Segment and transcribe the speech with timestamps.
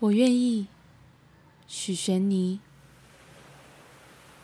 [0.00, 0.68] 我愿意，
[1.66, 2.60] 许玄妮。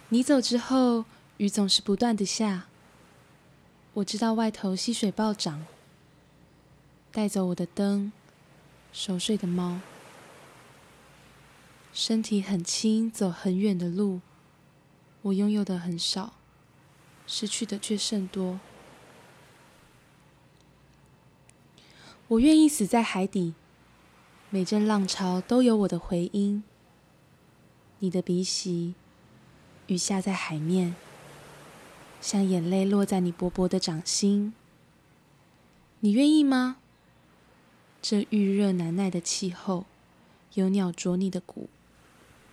[0.09, 1.04] 你走之后，
[1.37, 2.66] 雨总是不断的下。
[3.93, 5.64] 我知道外头溪水暴涨，
[7.12, 8.11] 带走我的灯，
[8.93, 9.79] 熟睡的猫。
[11.93, 14.21] 身体很轻，走很远的路。
[15.23, 16.34] 我拥有的很少，
[17.29, 18.58] 失去的却甚多。
[22.27, 23.55] 我愿意死在海底，
[24.54, 26.63] 每阵浪潮都有我的回音。
[27.99, 28.94] 你的鼻息，
[29.89, 30.94] 雨下在海面，
[32.20, 34.55] 像眼泪落在你薄薄的掌心。
[35.98, 36.77] 你愿意吗？
[38.00, 39.86] 这预热难耐的气候，
[40.53, 41.69] 有鸟啄你的骨，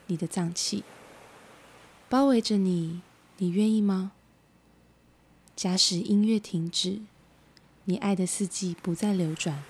[0.07, 0.83] 你的脏器
[2.09, 3.01] 包围着你，
[3.37, 4.13] 你愿意吗？
[5.55, 7.01] 假使音乐停止。
[7.85, 9.63] 你爱的四季不再流转，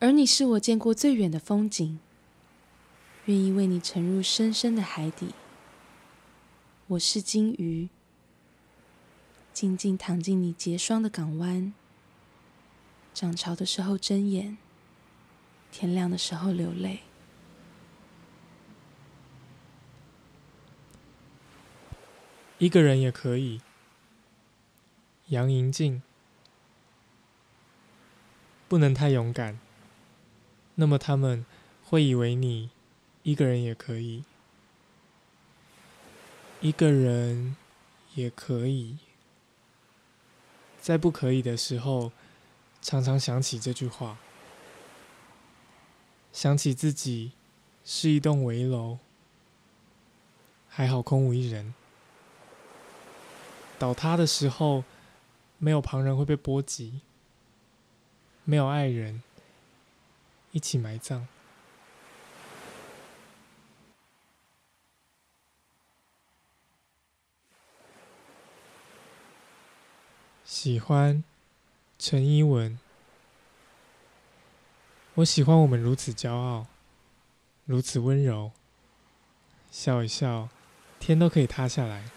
[0.00, 1.98] 而你是我见过最远的风景。
[3.24, 5.34] 愿意为你沉入深深的海底。
[6.86, 7.88] 我是金鱼，
[9.52, 11.74] 静静躺进你结霜的港湾。
[13.12, 14.56] 涨潮的时候睁眼，
[15.72, 17.00] 天亮的时候流泪。
[22.58, 23.60] 一个人也可以。
[25.26, 26.02] 杨银静，
[28.66, 29.58] 不能太勇敢，
[30.80, 31.44] 那么他们
[31.84, 32.70] 会以为你
[33.24, 34.22] 一个人也可以，
[36.60, 37.56] 一个人
[38.14, 38.98] 也可以，
[40.80, 42.12] 在不可以的时候，
[42.80, 44.18] 常常想起这句话，
[46.32, 47.32] 想起自己
[47.84, 48.98] 是一栋围楼，
[50.68, 51.74] 还好空无一人，
[53.78, 54.84] 倒塌的时候。
[55.60, 57.00] 没有旁人会被波及，
[58.44, 59.24] 没有爱人
[60.52, 61.26] 一起埋葬。
[70.44, 71.22] 喜欢
[71.98, 72.78] 陈一文，
[75.14, 76.66] 我喜欢我们如此骄傲，
[77.64, 78.50] 如此温柔，
[79.70, 80.48] 笑一笑，
[80.98, 82.10] 天都可以塌下来。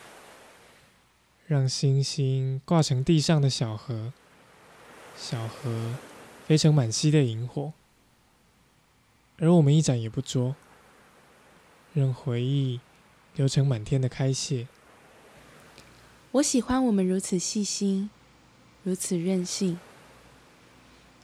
[1.46, 4.14] 让星星挂成地上的小河，
[5.18, 5.96] 小河
[6.48, 7.74] 飞成满溪的萤火，
[9.42, 10.56] 而我们一盏也不捉，
[11.96, 12.80] 任回忆
[13.36, 14.68] 流成满天的开谢。
[16.34, 18.12] 我喜欢我们如此细心，
[18.84, 19.80] 如此任性，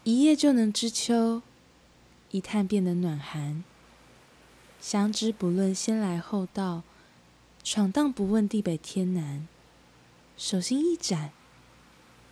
[0.04, 1.44] 一夜就能知秋，
[2.32, 3.64] 一探便能暖寒。
[4.82, 6.82] 相知不论先来后到，
[7.64, 9.48] 闯荡不问地北天南。
[10.36, 11.32] 手心一展，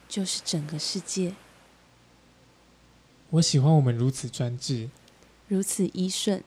[0.09, 1.35] 就是整个世界。
[3.29, 4.89] 我喜欢我们如此专制，
[5.47, 6.43] 如此依顺。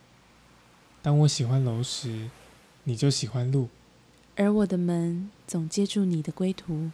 [1.00, 2.30] 当我喜欢楼时，
[2.84, 3.68] 你就喜欢路。
[4.36, 6.90] 而我的门总接住你的归途。